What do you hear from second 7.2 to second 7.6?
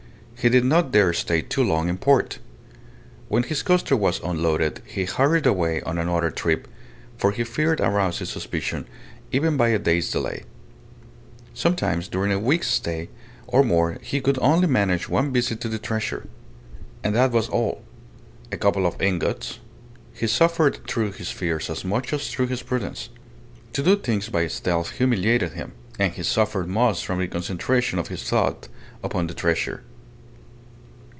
he